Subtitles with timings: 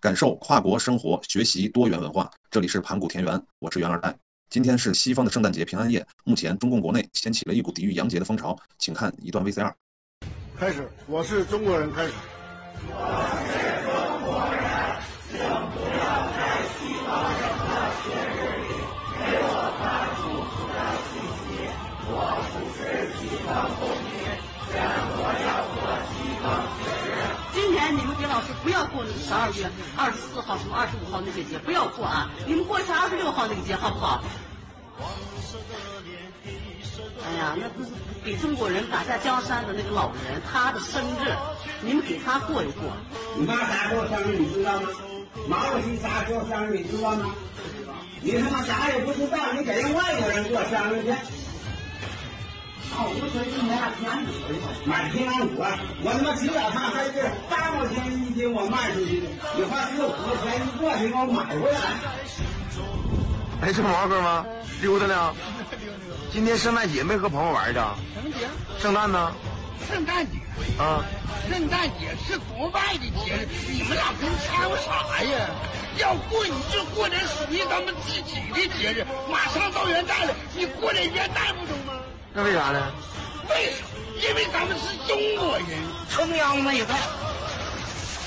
[0.00, 2.30] 感受跨国生活，学习多元文化。
[2.52, 4.14] 这里是盘古田园，我是袁二代。
[4.48, 9.72] 今天是西方的圣诞节平安夜，目前中共国内掀起了一股抵御洋节的风潮，请看一段 VCR。
[10.56, 12.12] 开始，我是中国人，开始。
[12.80, 14.67] 今
[28.68, 29.64] 不要过那十二月
[29.96, 32.28] 二十四号什么二十五号那些节，不要过啊！
[32.46, 34.22] 你们过一下二十六号那个节好不好？
[37.24, 37.88] 哎呀，那不是
[38.22, 41.32] 给中国人打下江山的那个老人，他的生日，
[41.80, 42.92] 你们给他过一过。
[43.38, 44.88] 你妈啥时候生日你知道吗？
[45.48, 47.34] 毛主席啥时候生日你知道吗？
[48.20, 51.14] 你他妈啥也不知道，你给人外国人过生日去。
[52.98, 55.64] 哦，我说你买平安果去，买平安果，
[56.02, 61.78] 我他妈几百趟在这八毛钱一斤我卖出去的，你花四五块钱一个给我买回来。
[63.62, 64.44] 哎，这毛哥吗？
[64.82, 65.32] 溜达呢？
[66.32, 67.78] 今天圣诞节没和朋友玩去？
[67.78, 68.48] 什么节？
[68.82, 69.32] 圣诞呢？
[69.88, 70.38] 圣诞节
[70.82, 71.04] 啊，
[71.48, 75.48] 圣诞节是国外的节日，你们俩跟掺和啥呀？
[75.98, 79.06] 要过你就过点属于咱们自己的节日。
[79.30, 81.94] 马上到元旦了，你过点元旦不中吗？
[82.34, 82.92] 那为啥呢？
[83.48, 83.84] 为啥？
[84.20, 85.68] 因为咱们是中国人，
[86.10, 86.94] 崇洋媚外。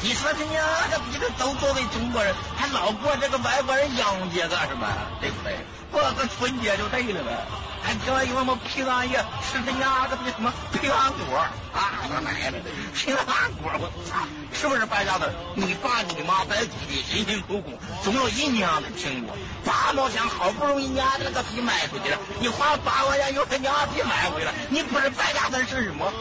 [0.04, 4.88] 你说他娘个逼的都作为中国人，还老过这个外国人洋节干什么？
[5.20, 5.56] 对不对？
[5.92, 7.46] 过个春节就对了呗。
[7.84, 11.38] 还听说有什么平安夜吃这娘个逼什么平安果
[11.74, 12.06] 啊？
[12.08, 12.60] 他奶奶的
[12.94, 14.20] 平安果，我操！
[14.54, 15.32] 是不是败家子？
[15.56, 17.72] 你爸你妈在自己辛辛苦苦
[18.04, 26.12] 种了一年的苹果，八毛钱好不容易娘的那个逼卖出去了，你花八块钱又他娘逼买回来，你不是败家子是什么？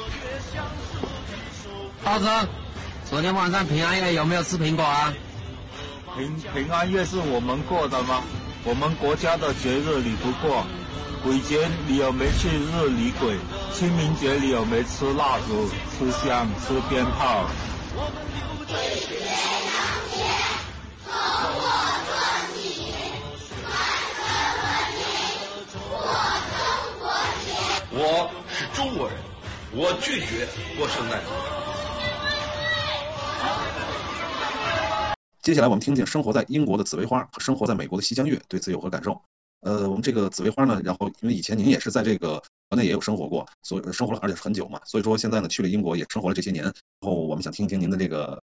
[2.03, 2.49] 大哥，
[3.09, 5.13] 昨天晚上平安夜有没有吃苹果啊？
[6.17, 8.23] 平平安夜是我们过的吗？
[8.65, 10.67] 我们国家的节日你不过，
[11.23, 13.37] 鬼节你有没去日理鬼？
[13.75, 17.47] 清明节你有没吃蜡烛、吃香、吃鞭炮？
[27.93, 29.19] 我是中国人，
[29.73, 31.27] 我拒绝过圣诞节。
[35.43, 39.21] 接下来我们听听生活在英国的紫薇花和生活在美国的西江月对此有何感受。
[39.61, 46.73] 呃，我们这个紫薇花呢，然后因为以前您也是在这个国内也有生活过，所以生活了而且是很久嘛，所以说现在呢去了英国也生活了这些年，然
[47.03, 48.43] 后我们想听一听您的这个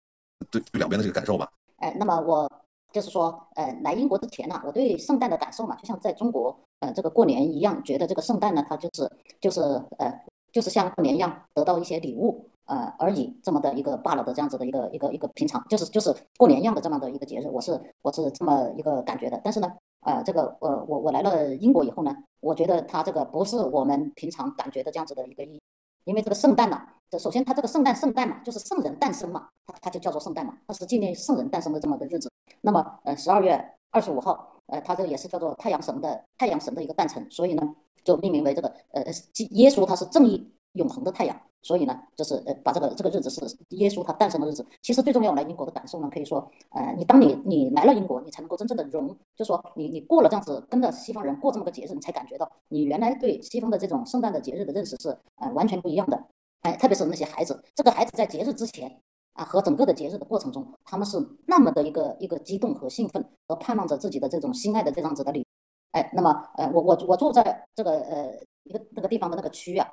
[0.50, 1.50] 对对两边的这个感受吧。
[1.78, 2.50] 呃，那么我
[2.93, 9.10] 就是说，呃，来英国之前呢，我对圣诞的感受嘛，就像在中国呃这个过年一样，觉得这个圣诞呢，它就是
[9.41, 9.60] 就是
[9.98, 10.12] 呃
[10.53, 12.47] 就是像过年一样得到一些礼物。
[12.66, 19.41] 呃，而已这么的一个罢了的这样子的一个一个一个平常，就是就是过年一样的这么的一个节日，我是我是这么一个感觉的。
[19.42, 19.69] 但是呢，
[20.00, 25.62] 呃，这个呃我我来了英国以后呢，我觉得它这个不是我们平常感觉的这样子的一个意义，
[26.05, 26.81] 因为这个圣诞呢，
[27.11, 32.31] 这首先它这个圣诞圣诞嘛，就是圣人诞生嘛，它它就叫做圣诞嘛，它是纪念圣人诞生的这么个日子。
[32.62, 39.03] 那么呃十二月二十五号，呃它这个也是叫做太阳神的太阳神的一个诞辰，所以呢就命名为这个呃
[39.50, 41.41] 耶稣他是正义永恒的太阳。
[41.63, 43.41] 所以呢，就是呃，把这个这个日子是
[43.77, 44.65] 耶稣他诞生的日子。
[44.81, 56.25] 其实最重要来英国的感受呢，可以说，呃，你当你你来了英国，你才能够真正的融，就说你你过了这样子跟着西方人过这么个节日，你才感觉到你原来对西方的这种圣诞的节日的认识是呃完全不一样的。
[56.63, 58.91] 哎，特别是那些孩子，这个孩子在节日之前
[59.35, 65.47] 啊和整个的节日的过程中，他们是那么的一个一个激动和兴奋，和盼望着自己的这种心爱的这样子的礼。
[65.93, 68.33] 哎，那么呃，我我我住在这个呃
[68.65, 69.87] 一个那个地方的那个区啊。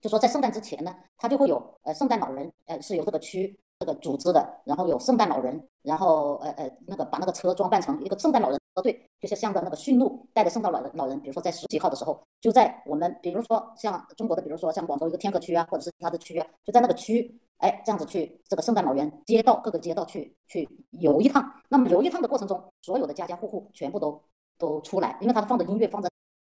[0.00, 24.22] 就说在圣诞之前呢，他就会有呃圣诞老人，呃是由这个区这个组织的，然后有圣诞老人，然后呃呃那个把那个车装扮成一个圣诞老人车队，就是像着那个驯鹿带着圣诞老人老人，比如说在十几号的时候，就在我们比如说像中国的，比如说像广州一个天河区啊，或者是其他的区啊，就在那个区，哎这样子去这个圣诞老人街道各个街道去去游一趟，那么游一趟的过程中，所有的家家户户全部都
[24.58, 26.08] 都出来，因为他放的音乐放在。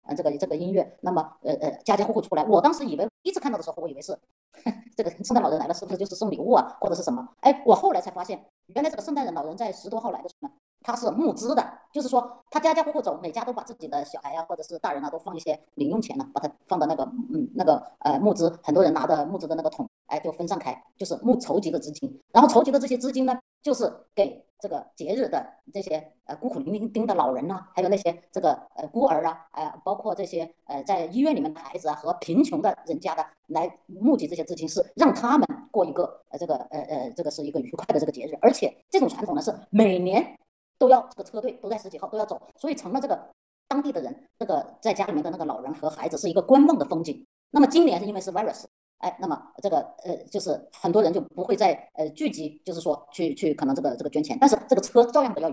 [0.08, 4.18] 嗯，这个这个音乐，那么呃呃，家家户户出来，我当时以为，第一次看到的时候，我以为是
[4.96, 7.28] 这个圣诞老人来了，是不是就是送礼物啊，或者是什么？
[7.40, 8.42] 哎，我后来才发现，
[8.74, 11.62] 原来这个圣诞老人在十多号来的时候呢，他是募资的，
[11.92, 40.36] 就是说他家家户户走，每家都把自己的小孩啊，或者是大人啊，都放一些零用钱呢，把它放到那个嗯那个呃募资，很多人拿着募资的那个桶，哎，就分散开，就是募筹集的资金，然后筹集的这些资金呢，就是给这个节日的这些呃孤苦伶仃的老人呐，还有那些这个呃孤儿啊，呃，包括这些呃在医院里面的孩子啊和贫穷的人家的来募集这些资金，是让他们过一个呃这个呃呃这个是一个愉快的这个节日，而且这种传统呢是每年
[40.78, 43.28] 都要这个车队都在十几号都要走，所以成了这个
[43.68, 47.24] 当地的人这个在家里面的那个老人和孩子是一个观望的风景。
[47.50, 48.64] 那么今年是因为是 virus。
[48.98, 55.48] 哎，那么这个呃，就是很多人就不会再呃聚集，就是说去去可能这个这个捐钱，但是这个车照样的要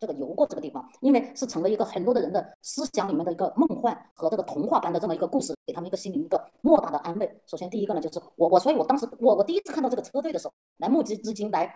[0.00, 7.30] 这个游过这个地方，因为是成了一个很多的人的思想里面的一个梦幻和这个童话般的这么一个故事，给他们一个心灵一个莫大的安慰。
[7.46, 11.70] 首先第一个呢，就是我我所以我当时我我第一次看到这个车队的时候，来募集资金来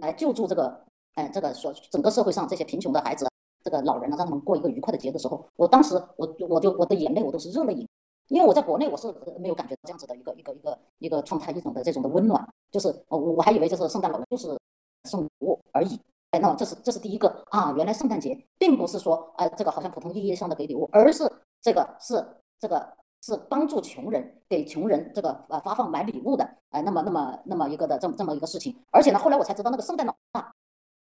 [0.00, 0.84] 来救助这个
[1.14, 3.28] 哎这个所整个社会上这些贫穷的孩子，
[3.62, 7.86] 这个老人呢，让他们过一个愉快的节的时候，我当时我我就我的眼泪我都是热泪盈。
[8.28, 14.58] 因为我在国内我是没有感觉到这样子的一个一个一个一个状态，一种的这种的温暖，就是我我还以为就是圣诞老人就是
[15.04, 16.00] 送礼物而已，
[16.30, 21.30] 哎，那么这是这是第一个啊，原来圣诞节并不是说哎这个好像普通意义上的给礼物，而是
[21.60, 22.26] 这个是
[22.58, 30.52] 这个是帮助穷人，给穷人这个呃发放买礼物的，哎，那么那么那么一个的这么这么一个事情，而且呢后来我才知道那个圣诞老啊。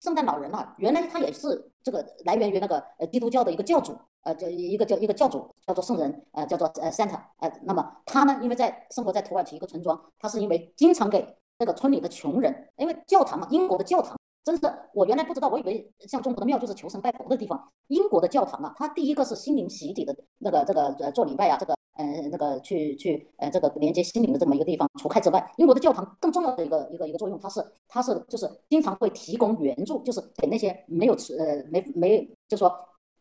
[0.01, 14.17] 圣诞老人啊，原来他也是这个来源于那个呃基督教的一个教主，呃，叫一个叫一个教主叫做圣人，呃，叫做呃 Santa，呃，那么他呢，因为在生活在土耳其一个村庄，他是因为经常给这个村里的穷人，因为教堂嘛，英国的教堂。
[14.45, 17.71] 真是，我原来不知道，我以为像中国的庙就是求神拜佛的地方。
[17.87, 24.89] 英国的教堂啊，它第一个是心灵洗礼的那个这个呃做礼拜啊，这个嗯那个去去呃这个连接心灵的这么一个地方。
[24.97, 32.73] 除开之外，英国的教堂更重要的一个一个一个作用，它是它是就是经常会提供援助，就是给那些没有吃呃没没就说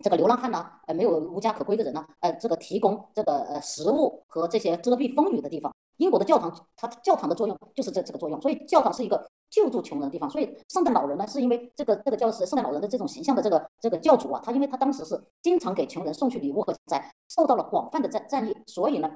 [0.05, 5.75] 这个流浪汉呐，呃没有无家可归的人呢，呃这个提供这个呃食物和这些遮蔽风雨的地方。
[5.99, 10.29] 英国的教堂，它教堂的作用就是这这个作用，所以教堂是一个救助穷人的地方。
[10.31, 19.11] 所以圣诞老人呢，是因为这个这个教是圣诞老人的这种形象的这个这个教主啊，他因为他当时是经常给穷人送去礼物和财，受到了广泛的赞赞誉，所以呢，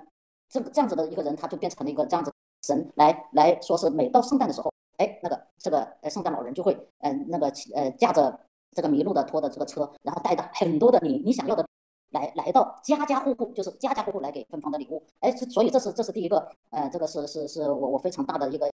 [0.49, 2.33] 这个这样子的一个人，他就变成了一个这样子
[2.63, 8.41] 神来来说是每到圣诞的时候，哎，那个这个呃圣诞老人就会嗯那个呃驾着
[8.73, 11.65] 这个麋鹿的拖的这个车，然后带着很多的你你想要的。
[12.13, 18.71] 来来到家家户户，就是家家户户来给芬芳的礼物，哎，所以这是这是第一个，呃，这个是是是我我非常大的一个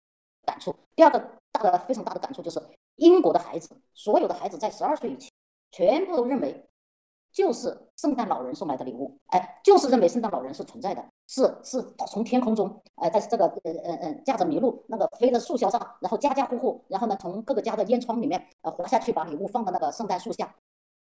[0.45, 0.75] 感触。
[0.95, 1.19] 第二个
[1.51, 2.61] 大的非常大的感触就是，
[2.95, 5.31] 英国的孩子，所有的孩子在十二岁以前，
[5.71, 6.65] 全部都认为
[7.31, 20.55] 就是圣诞老人送来的礼物，哎，就是认为圣诞老人是存在的，是是从天空中，哎，在这个呃呃呃驾着麋鹿那个飞的树梢上，然后家家户户，然后呢从各个家的烟囱里面呃滑下去，把礼物放到那个圣诞树下。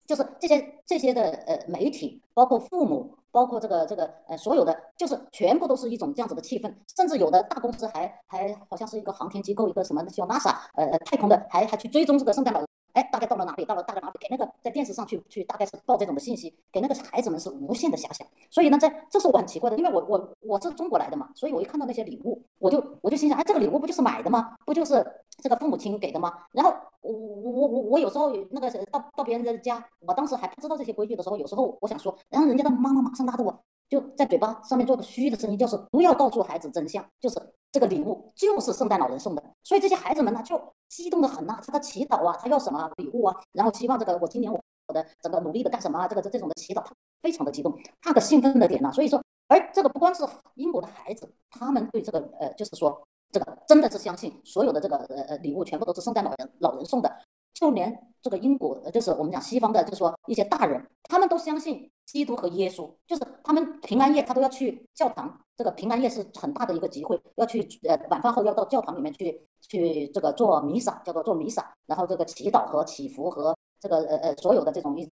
[0.07, 12.69] 就是这些这些的呃媒体，包括父母，包括这个这个呃所有的，就是全部都是一种这样子的气氛，甚至有的大公司还还好像是一个航天机构，一个什么叫 NASA，呃太空的，还还去追踪这个圣诞老人。
[12.97, 13.65] 哎，大概到了哪里？
[13.67, 14.15] 到了大概哪里？
[14.19, 18.27] 给那个在电视上去去，大概是报这种的信息，给那个孩子们是无限的遐想。
[18.51, 24.57] 所以呢，在这是我很奇怪的，因为我我我是中国来的嘛，所以我一看到那些礼物，我就我就心想，哎，这个礼物不就是买的吗？
[24.65, 25.05] 不就是
[25.43, 26.33] 这个父母亲给的吗？
[26.53, 33.63] 然后我我我我我有时候那个到到别人的家，我当时还不知道这些规矩的时候，有时候我想说，然后人家的妈妈马上拉着我。
[33.89, 37.41] 就在嘴巴上面做个虚的声音，就是不要告诉孩子真相，就是
[37.71, 44.61] 这个礼物就是圣诞老人送的，所以这些孩子们呢就激动的很呐，他的祈祷啊，他要什么礼物啊，然后希望这个我今年我
[44.93, 46.93] 的整个努力的干什么啊，这个这这种的祈祷，他
[47.23, 50.25] 非常的激动，那个兴奋的点呢，所以说，而这个不光是
[50.55, 53.01] 英国的孩子，他们对这个呃，就是说
[53.31, 57.17] 这个真的是相信所有的这个呃呃礼物全部都是圣诞老人老人送的。
[57.57, 65.41] 就连这个英国，就是我们讲西方的，就是说一些大人，他们都相信基督和耶稣，就是他们平安夜他都要去教堂。
[65.57, 75.11] 这个平安夜是很大的一个集会，要去呃晚饭后要到教堂里面去去这个做弥撒，叫做做弥撒，然后这个祈祷和祈福和这个呃呃所有的这种一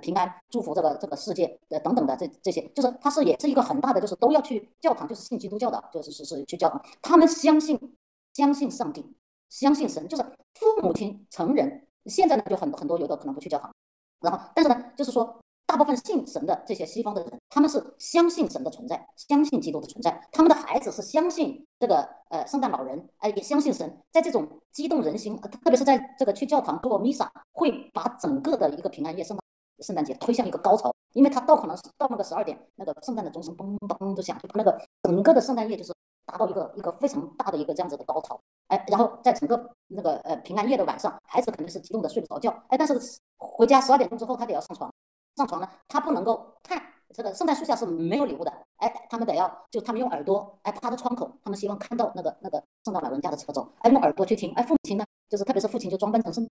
[0.00, 7.96] 平安祝福这个这个世界呃等等的这这些，就是他是也是一个很大的，就是都要去教堂，就是信基督教的，就是是是去教堂，他们相信
[8.34, 9.04] 相信上帝。
[9.50, 10.22] 相信神就是
[10.54, 13.72] 父母亲成人，现在呢就很很多有的可能不去教堂，
[14.20, 29.44] 然后但是呢就是说大部分信神的这些西方的人，他们是相信神的存在，相信基督的存在，他们的孩子是相信这个呃圣诞老人，哎也相信神，在这种激动人心，特别是在这个去教堂做弥撒，会把整个的一个平安夜圣诞
[29.86, 35.93] 圣诞节推向一个高潮，因为他到可能是到那个十二点，那个圣诞的钟声嘣嘣的响，就把那个整个的圣诞夜就是。
[36.26, 44.92] 达到一个一个非常大的一个这样子的高潮，哎，然后在整个那个呃平安夜的晚上，孩子肯定是激动的睡不着觉，哎，但是回家十二点钟之后他得要上床，
[45.36, 56.48] 上床呢，他不能够看这个圣诞树下是没有礼物的，哎，他们得要就他们用耳朵，哎，趴着窗口，他们希望看到那个那个圣诞老人家的车走，哎，用耳朵去听，哎，父亲呢，就是特别是父亲就装扮成圣，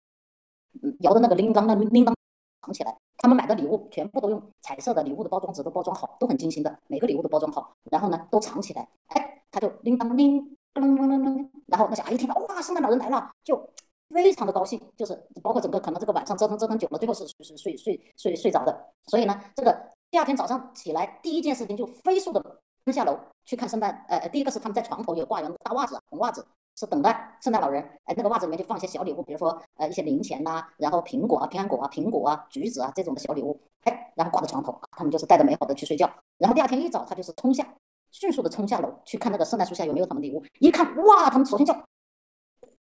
[0.83, 2.14] 嗯，摇的那个铃铛，那铃铛
[2.62, 13.67] 藏起来，他们买的礼物全部都用彩色的礼物的包装纸都包装好，都很精心的，每个礼物都包装好，然后呢都藏起来，哎，他就铃铛铃，铃铃铃铃，然后那小孩一听到哇，圣诞老人来了，就
[14.11, 19.93] 非常的高兴，就是包括整个可能这个晚上折腾折腾久了，最后是是睡睡睡睡着的，所以呢，这个。
[20.12, 24.05] 第二天早上起来，第一件事情就飞速的奔下楼去看圣诞。
[24.11, 27.83] 呃，第一个是他们在床头有挂有大袜子，红袜子，是等待圣诞老人。
[28.05, 33.61] 哎，那个袜子里面就放一些小礼物，比如说呃一些零钱呐，然后苹果啊、平安果啊、苹果啊、橘子啊这种的小礼物。
[33.83, 36.09] 哎，然后挂在床头，他们就是带着美好的去睡觉。
[36.38, 37.67] 然后第二天一早，他就是冲下，
[38.11, 40.43] 迅速的冲下楼去看那个圣诞树下有没有他们礼物。
[40.61, 41.76] 一看，哇，他们首先叫，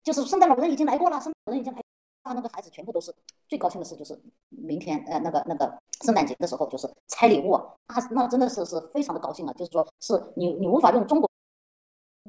[0.02, 1.80] 就是圣诞老人已经来过了，圣诞老人已经来。
[2.22, 3.10] 他那个孩子全部都是
[3.48, 4.20] 最高兴的事，就是
[4.50, 7.64] 明天呃那个那个圣诞节的时候，就是拆礼物啊，
[8.10, 9.52] 那真的是是非常的高兴啊。
[9.54, 11.29] 就是说是你你无法用中国，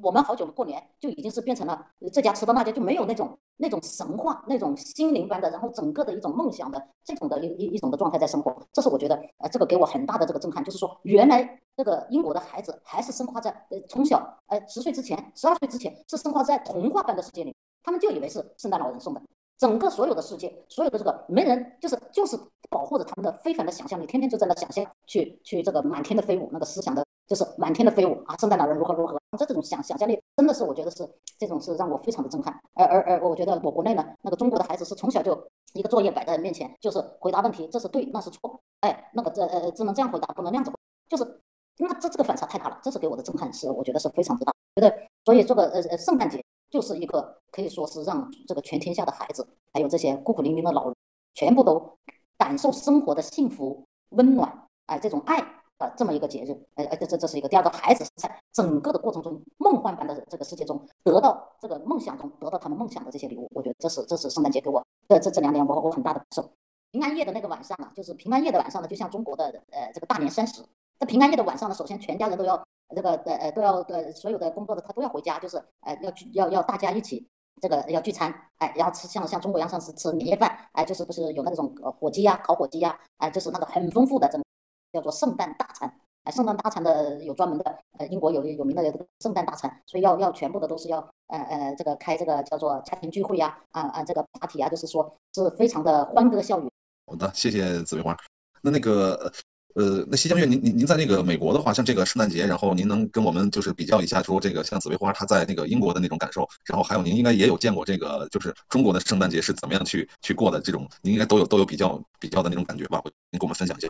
[0.02, 8.52] 我们好久过年就已经是变成了这家吃到那家，就没有那种那种神话、那种心灵般的，然后整个的一种梦想的这种的一一一种的状态在生活。
[8.72, 17.54] 这是我觉得呃这个给我很大的这个震撼，就是说原来这个英国的孩子还是生活在呃从小呃十岁之前、十二岁之前是生活在童话般的世界里，
[17.84, 19.22] 他们就以为是圣诞老人送的。
[19.58, 22.36] 整个所有的世界，所有的这个没人，就是就是
[22.68, 28.36] 保护着他们的非凡的想象力，天天就在那想象，去去这个满天的飞舞，那个思想的，就是满天的飞舞啊！
[28.36, 31.08] 圣诞老人如何如何，这这种想想象力真的是，我觉得是
[31.38, 32.54] 这种是让我非常的震撼。
[32.74, 35.32] 而而而，我觉得我国内呢，那个中国的孩子是从小就
[35.72, 40.70] 一个作业摆在面前，就是回答问题，这是对，那是错，哎，那个这呃只能这样回答，不能那样子，
[41.08, 41.40] 就是
[41.78, 44.52] 那这这个反差太大了，这是给我的震撼，是我觉得是非常之大。
[44.74, 46.38] 觉得所以这个呃呃圣诞节。
[46.70, 50.94] 就是一个可以说是让这个全天下的孩子，还有这些孤苦伶仃的老人，
[51.34, 51.98] 全部都
[52.38, 53.84] 感受生活的幸福、
[54.16, 55.61] 温暖，哎，这种爱
[55.96, 57.48] 这么一个节日，哎哎，这这这是一个。
[57.48, 66.50] 第二个，孩子在整个的过程中，梦幻般的这个世界中，得到这个梦想中得到他们梦想的这些礼物，我觉得这是这是圣诞节给我的这这两年我我很大的感受。
[66.90, 70.62] 平安夜的那个晚上啊，就是平安夜的晚上呢，就像中国的呃这个大年三十，
[70.98, 72.62] 在平安夜的晚上呢，首先全家人都要。
[72.94, 77.26] 这个呃呃都要呃所有的工作的他都要回家，就是呃要去要要大家一起
[77.58, 84.44] 这个要聚餐，哎，然后吃像像中国一样像是吃年夜饭，哎，就是不是有那种火鸡呀、烤火鸡呀，哎，就是那个很丰富的这种
[84.92, 85.92] 叫做圣诞大餐，
[86.24, 88.82] 哎，圣诞大餐的有专门的，呃，英国有有名的
[89.20, 96.68] 圣诞大餐，所以要要全部的都是要呃呃这个开这个叫做家庭聚会呀，啊啊这个 party 啊，就是说是非常的欢歌笑语。
[97.06, 98.16] 好的，谢谢紫薇花。
[98.62, 99.32] 那那个。
[99.74, 113.00] 呃，那西江月，您您您在那个美国的话，像这个圣诞节，然后您能跟我们就是比较一下，说这个像紫薇花她在那个英国的那种感受，然后还有您应该也有见过这个就是中国的圣诞节是怎么样去去过的这种，您应该都有都有比较比较的那种感觉吧？
[113.30, 113.88] 您跟我们分享一下。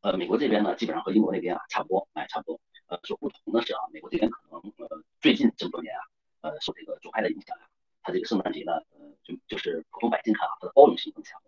[0.00, 2.60] 呃，美国这边呢，基本上和英国那边啊差不多，哎，差不多。
[2.86, 6.02] 呃，所不同的是啊，美国这边可能呃最近这么多年啊，
[6.40, 7.68] 呃受这个左派的影响啊，
[8.02, 11.40] 它这个圣诞节呢，呃就就是普通百姓看啊，它的包容性更强。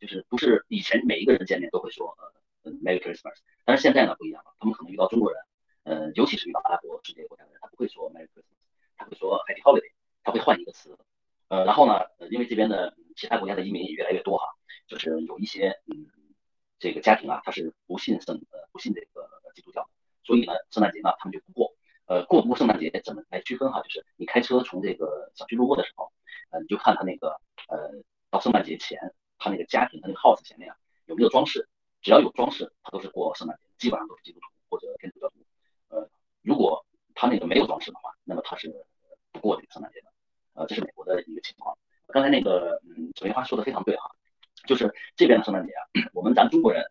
[0.00, 2.18] 就是不是以前每一个人见面都会说
[2.64, 5.40] 呃 Merry Christmas，但是现在呢不一样了，他们可能遇到中国人，
[5.84, 8.58] 呃，尤其是遇到阿拉伯世界国家的人，他不会说 Merry Christmas，
[8.96, 9.92] 他会说 Happy Holiday，
[10.24, 10.98] 他会换一个词，
[11.46, 14.44] 呃，然后呢，呃，因为这边的其他国家的移民也越来越多哈，
[14.88, 16.08] 就是有一些嗯
[16.80, 19.88] 这个家庭啊，他是不信圣呃不信这个基督教，
[20.22, 21.74] 所以呢，圣诞节呢他们就不过，
[22.06, 23.80] 呃，过不过圣诞节怎么来区分哈？
[23.82, 26.12] 就是你开车从这个小区路过的时候，
[26.50, 29.14] 呃，你就看他那个呃到圣诞节前。
[29.44, 31.68] 他那个家庭，他那个 house 前面啊有没有装饰？
[32.00, 35.34] 只要有装饰，他都是过圣诞节，基本上都是基督徒或者天主教徒。
[35.88, 36.08] 呃，
[36.42, 38.72] 如果他那个没有装饰的话，那么他是
[39.32, 40.06] 不过这个圣诞节的。
[40.54, 41.76] 呃，这是美国的一个情况。
[42.06, 44.12] 刚才那个嗯，紫薇花说的非常对哈，
[44.64, 45.82] 就是这边的圣诞节啊，
[46.14, 46.84] 我们咱中国人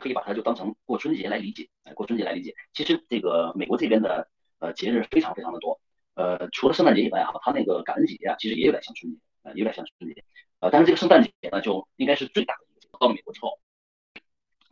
[0.00, 2.54] 可以把它就当成过春节来理解，过春节来理解。
[2.72, 5.80] 其实这个美国这边的呃节日非常非常的多。
[6.14, 10.24] 呃，除了圣诞节以外哈，他那个感恩节啊，其实也有点像春节，呃，有点像春节。
[10.60, 12.88] 呃，但是这个圣诞节呢，就应该是最大的一个节。
[13.00, 13.58] 到了美国之后，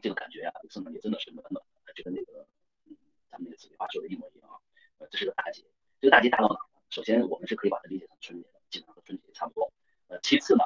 [0.00, 2.46] 这个感觉啊，圣诞节真的是暖暖的，就跟那个，
[2.86, 2.96] 嗯，
[3.28, 4.54] 咱们那个紫薇花说的一模一样啊。
[4.98, 5.64] 呃，这是个大节，
[6.00, 6.56] 这个大节大到哪？
[6.90, 9.72] 首先，我们是可以把它理解成春节，基本上和春节差不多。
[10.08, 10.62] 呃，其次呢，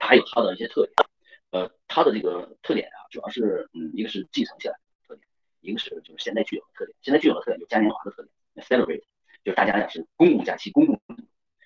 [0.00, 0.94] 它还有它的一些特点。
[1.56, 4.76] 呃，它的这个特点啊，主要是，嗯，一个是继承下来
[5.08, 5.26] 特点，
[5.62, 6.94] 一个是就是现在具有的特点。
[7.00, 9.02] 现在具有的特点有嘉年华的特点，celebrate，
[9.42, 11.00] 就是大家呀是公共假期，公共。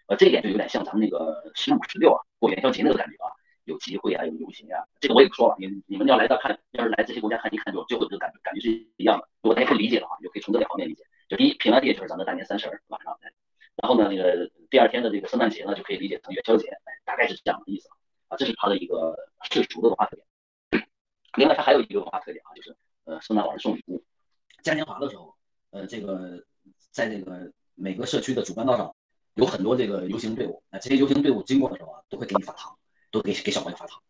[0.06, 4.78] 呃，这一点就有点像咱们那个十五、十六啊，过元宵节那个感觉啊，有集会啊，有游行啊。
[5.00, 9.28] 这个我也不说了，你你们要来到看，要是来这些国家看一看，就就会这个感觉，感觉是一样的。
[9.42, 11.02] 如果大家不理解的话，就可以从这两方面理解。
[11.28, 13.18] 就第一，平安夜就是咱的大年三十晚上，
[13.82, 17.88] 然后呢，那个第二天的这个圣诞节呢，就可以理解成元宵节，哎，大概是这样的意思。
[18.30, 19.14] 啊这是它的一个
[19.50, 20.26] 世俗的文化特点。
[21.37, 24.02] 另外，它还有一个文化特点啊，就是呃，圣诞老人送礼物。
[24.62, 25.34] 嘉年华的时候，
[25.70, 26.44] 呃，这个
[26.90, 28.94] 在这个每个社区的主干道上
[29.34, 32.76] 有很多这个游行队伍，那这些游行队伍经过的时候啊，都会给你发糖，
[33.10, 34.00] 都给给小朋友发糖。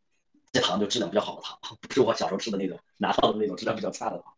[0.53, 4.35] 这糖就质量比较好的糖，不是我小时候吃的那种拿到的那种质量比较差的糖。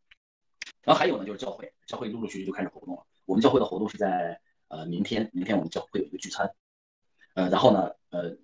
[0.83, 3.07] 然后还有呢，就是教会，教会陆陆续续就开始活动了。
[3.25, 6.53] 我们教会的活动是在呃明天，明天我们教会有一个聚餐，
[7.35, 8.37] 呃，然后呢，呃，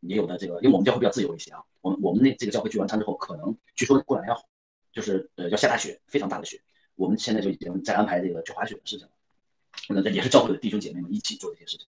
[0.00, 4.48] 也有的这个，因为我们教会比较自由一些啊，我们我们那这个教会聚完餐之后，可能据说过两天要
[4.92, 6.60] 就是呃要下大雪，非常大的雪，
[6.94, 9.12] 我们现在就已经在安排这个去滑雪的事情了。
[9.88, 11.86] 那这也是教会的弟兄姐妹们一起做这些事情，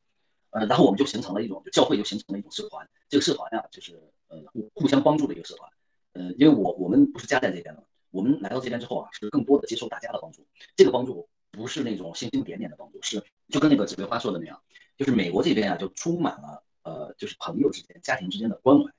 [0.52, 5.72] 呃，然后我们就形成了一种，就教会就形成了一种社团，这个社团呀，就是呃互互相帮助的一个社团，
[6.14, 7.84] 呃，因为我我们不是家在这边的。
[8.12, 10.48] 我们来到这边之后啊，是更多的接受大家的帮助。
[10.74, 14.62] 这个帮助不是那种星星点点的帮助，是就跟那个紫薇花说的那样，
[14.98, 18.92] 就是美国这边啊，就充满了呃，就是朋友之间、家庭之间的关怀。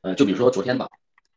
[0.00, 0.88] 呃，就比如说昨天吧，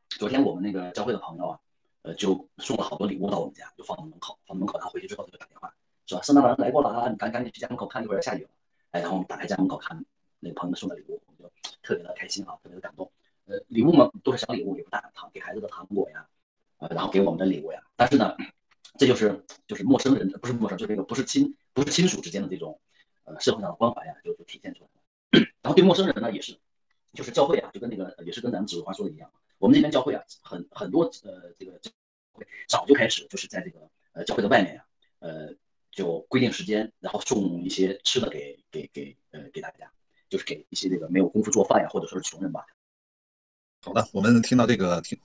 [0.07, 1.59] 昨天我们那个教会的朋友啊，
[2.03, 4.79] 呃，就送了好多礼物到我们家，就放在门口，放门口。
[4.79, 5.75] 然后回去之后他就打电话，
[6.07, 6.23] 说？
[6.23, 8.49] 圣诞老人来过了啊，你赶赶紧去家门口看，一会儿要下雨了。
[8.91, 10.05] 哎，然后我们打开家门口看
[10.39, 13.11] 那个朋友们送的礼物，我们就特别的开心啊，特别的感动。
[13.45, 16.25] 呃，礼物嘛都是小礼物，也不大，糖给孩子的糖果呀。
[16.77, 18.35] 呃，然后给我们的礼物呀，但是呢，
[18.97, 22.79] 这就是就是陌生人，不是陌生，就这个不是亲，不是亲属之间的这种
[23.25, 25.00] 呃社会上的关怀呀，就就体现出来了。
[25.61, 26.57] 然后对陌生人呢，也是，
[27.13, 31.79] 就是教会啊，就跟那个也是跟咱们指挥花说的一样，我们这边教会啊，很很多呃这个
[32.67, 34.85] 早就开始就是在这个呃教会的外面呀，
[35.19, 35.53] 呃
[35.91, 39.91] 就规定时间，然后送一些吃的给给给呃给大家，
[40.29, 42.65] 就是给一些这个没有功夫做饭呀，或者说是穷人吧。
[43.83, 45.19] 好的，我们听到这个听。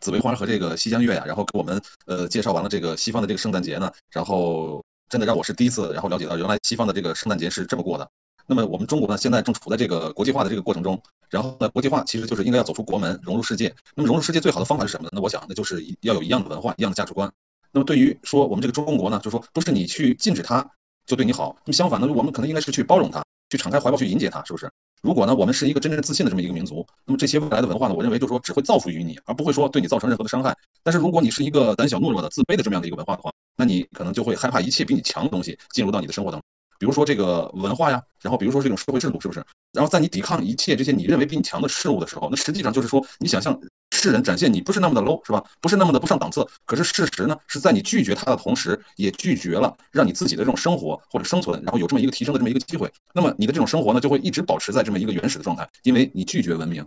[0.00, 8.10] 紫薇花和这个西江月呀，然后给我们呃介绍完了这个西方的这个圣诞节呢，然后真的让我是第一次，然后了解到原来西方的这个圣诞节是这么过的。
[8.46, 13.74] 那么我们中国呢，现在正处在这个国际化的这个过程中，然后呢，国际化其实就是应该要走出国门，融入世界。
[13.94, 15.10] 那么融入世界最好的方法是什么呢？
[15.12, 17.30] 那我想那就是要有一样的文化，一样的价值观。
[17.70, 20.68] 那么对于说我们这个中国呢，就是说不是你去禁止它
[21.06, 24.70] 就对你好，那么相反呢，我们可能应该是去包容它，去敞开怀抱去迎接它，是不是？
[25.02, 30.56] 如果呢，我们是一个真正自信的这么一个民族，那么这些未来的文化呢，我认为就是说只会造福于你，而不会说对你造成任何的伤害。
[30.84, 36.44] 但是如果你是一个胆小懦弱的、自卑的这么样的一个文化的话，那你可能就会害怕一切比你强的东西进入到你的生活当中，
[36.82, 39.44] 比如说这个文化呀，然后比如说这种社会制度，是不是？
[39.70, 43.56] 然后在你抵抗一切这些你认为比你强的事物的时候，那实际上就是说你想向。
[43.94, 45.44] 世人展现你不是那么的 low 是吧？
[45.60, 46.44] 不是那么的不上档次。
[46.64, 52.90] 可是事实呢，是在你拒绝他的同时，也拒绝了让你自己的这种生活或者生存，然后有这么一个提升的这么一个机会。
[53.12, 56.84] 那么你的这种生活呢，就会一直保持在这么一个原始的状态，因为你拒绝文明。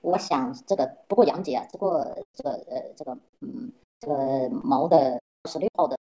[0.00, 5.96] 我想这个，不过杨姐啊，不过这个呃，这个嗯，这个毛的二十六号的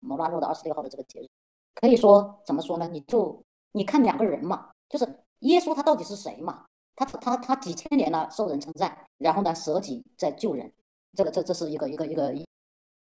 [0.00, 1.26] 毛拉肉的二十六号的这个节日，
[1.74, 2.88] 可以说怎么说呢？
[2.88, 5.04] 你就你看两个人嘛，就是
[5.40, 6.64] 耶稣他到底是谁嘛？
[6.96, 10.72] 他他他几千年了受人称赞，然后呢舍己在救人，
[11.16, 12.46] 这个这这是一个一个一个一，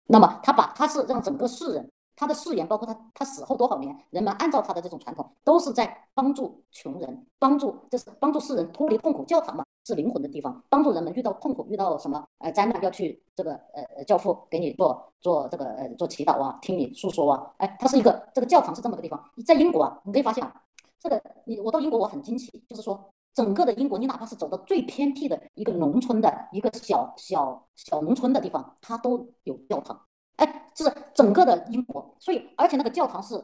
[0.09, 9.23] 那么他把他是让整个世人，他的誓言包括他他死后多少年，人们按照他的这种传统，都是在帮助穷人，帮助就是帮助世人脱离痛苦。
[9.25, 19.23] 教堂嘛是灵魂的地方，帮助人们遇到痛苦遇到什么呃灾难要去这个呃教父给你做做这个呃做祈祷啊，听你诉说啊，哎，它是一个这个教堂是这么个地方。
[19.47, 20.63] 在英国啊，你可以发现啊，
[20.99, 23.13] 这个你我到英国我很惊奇，就是说。
[23.37, 30.01] 整个的英国，你哪怕是走到最偏僻的一个农村的一个小小小农村的地方，它都有教堂。
[30.37, 33.43] 哎，就是整个的英国，所以而且那个教堂是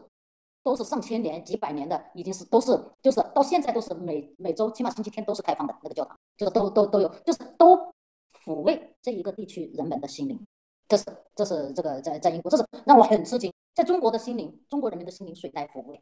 [0.62, 7.76] 都是上千年、几百年的，已经是都是就是到现在都是每每周起码星期天都是开放的那个教堂，就是都都都有，就是都
[8.44, 10.38] 抚慰这一个地区人们的心灵。
[10.88, 13.50] 这是这是这个在在英国，这是让我很吃惊。
[13.74, 15.98] 在中国的心灵，中国人民的心灵，谁来抚慰？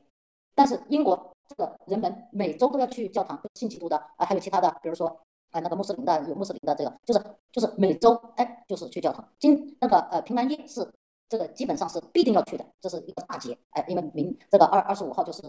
[0.57, 9.27] 但是英国这个人们每周都要去教堂，信基督的啊，还有其他的，比如说啊那个穆斯林的，有穆斯林的这个，就是就是每周哎就是去教堂。
[9.39, 10.89] 今那个呃平安夜是
[11.29, 15.43] 这个基本上是必定要去的，这是一个大节哎，因为明这个二二十五号就是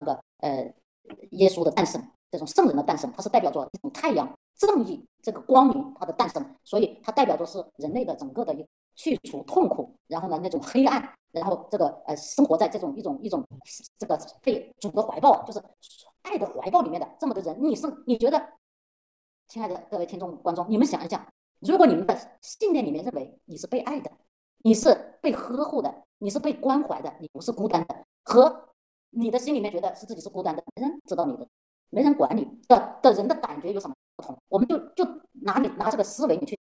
[0.00, 0.72] 那个呃
[1.30, 11.12] 耶稣的诞生，这种圣人的诞生，它是代表着一种太阳正义这个光明它的诞生，所以它代表着是人类的整个的一去除痛苦，然后呢那种黑暗。
[11.30, 13.46] 然后这个呃，生活在这种一种一种
[13.98, 15.62] 这个被主的怀抱，就是
[16.22, 18.48] 爱的怀抱里面的这么个人，你是你觉得，
[19.48, 21.26] 亲爱的各位听众观众，你们想一想，
[21.60, 24.10] 如果你们的信念里面认为你是被爱的，
[24.58, 28.74] 你是被呵护的，你是被关怀的，你不是孤单的，和
[29.10, 31.48] 你的心里面觉得是自己是孤单的，没人知道你的，
[31.90, 34.38] 没人管你的的人的感觉有什么不同？
[34.48, 36.58] 我们就就拿你拿这个思维你去，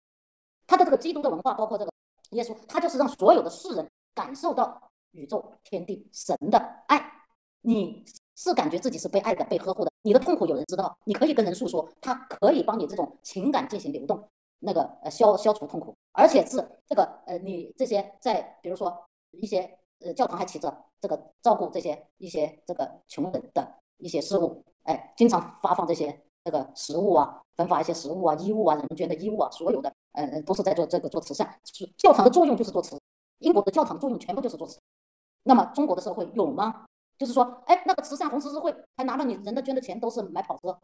[0.67, 1.93] 他的这个基督的文化，包括这个
[2.31, 3.89] 耶稣，他就是让所有的世人。
[4.13, 7.13] 感受到宇宙、天地、神的爱，
[7.61, 8.05] 你
[8.43, 9.93] 是感觉自己是被爱的、被呵护的。
[10.03, 14.27] 你的痛苦有人知道，你可以跟人诉说，他可以帮你这种情感进行流动。
[14.63, 18.95] 那个呃消消除痛苦，而且是这个呃你这些在比如说
[19.31, 31.59] 一些呃教堂还起着这个照顾这些一些这个穷人的一些事务，哎，经常发放这些这个食物啊，分发一些食物啊、衣物啊、人捐的衣物啊，所有的呃都是在做这个做慈善，
[31.97, 33.01] 教堂的作用就是做慈，
[33.39, 34.79] 英国的教堂作用全部就是做慈，
[35.45, 36.85] 那么中国的社会有吗？
[37.21, 40.75] 就是说，哎，那个慈善红十字会还拿了你人的捐的钱，都是买跑车，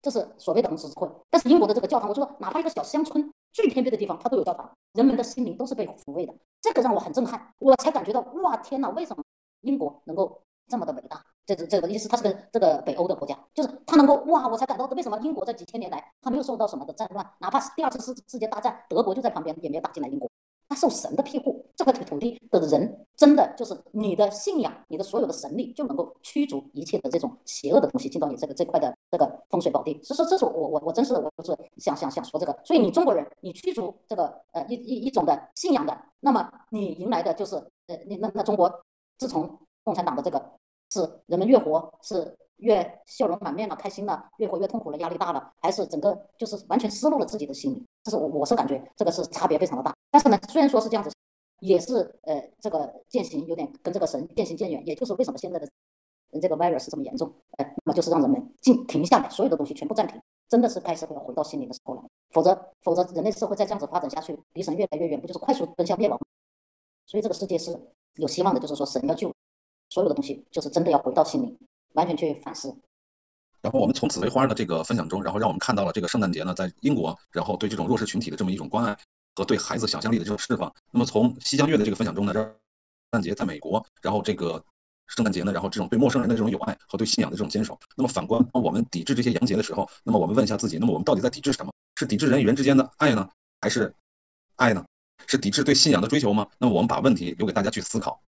[0.00, 1.06] 这是所谓的红十字会。
[1.28, 9.22] 但是英国的这个教堂，我就说哪怕一个小乡村最偏僻的地方，它都有教堂，人们的心灵都是被抚慰的，这个让我很震撼，我才感觉到哇天哪，为什么
[9.60, 11.22] 英国能够这么的伟大？
[11.44, 20.30] 这这这个意思，它是个这个北欧的国家，就是它能够哇，我才感到为什么英国这几千年来它没有受到什么的战乱，哪怕是第二次世世界大战，德国就在旁边也没有打进来英国。
[20.68, 29.98] 他受神的庇护，这块土地的人真的就是你的信仰，你的所有的神力就能够驱逐一切的这种邪恶的东西进到你这个这块的这个风水宝地。
[30.02, 32.54] 所以说，这是我我我真是我就是想想想说这个。
[32.64, 38.70] 所以你中国人，你驱逐这个呃一一一种的信仰的，那么你迎来的就是呃你那那中国
[39.16, 40.52] 自从共产党的这个
[40.90, 42.36] 是人们越活是。
[42.58, 49.94] 越笑容满面了，开心了，越活越痛苦了，压力大了，还是整个就是完全失落了自己的心理，这是我我是感觉这个是差别非常的大。
[50.10, 51.10] 但是呢，虽然说是这样子，
[51.60, 55.68] 也是呃这个渐行有点跟这个神渐行渐远，也就是为什么现在的
[56.40, 62.04] 这个 virus 这么严重，呃，那么就是让人们静停下来，所有的东西全部暂停，真的是开始要回到心灵的时候了。
[62.30, 66.20] 否则否则人类社会再这样子发展下去，离神越来越远，不就是快速奔向灭亡？
[67.06, 67.78] 所以这个世界是
[68.16, 69.32] 有希望的，就是说神要救
[69.88, 71.58] 所有的东西，就是真的要回到心灵。
[71.94, 72.76] 完全去反思。
[73.60, 78.96] 然后我们从紫薇花的这个分享中，然后让我们看到了这个圣诞节呢，在英国，然后对这种弱势群体的这么一种关爱
[79.34, 80.72] 和对孩子想象力的这种释放。
[80.92, 82.54] 那么从西江月的这个分享中呢，圣
[83.10, 84.62] 诞节在美国，然后这个
[85.08, 87.76] 圣诞节呢，然后这种对陌生人的这种友爱和对信仰的这种坚守。
[87.96, 91.72] 那么反观我们抵制这些洋节的时候，那么我们问一下自己，那么我们到底在抵制什么？
[91.96, 93.28] 是抵制人与人之间的爱呢，
[93.60, 93.92] 还是
[94.56, 94.84] 爱呢？
[95.26, 96.46] 是抵制对信仰的追求吗？
[96.58, 98.22] 那么我们把问题留给大家去思考。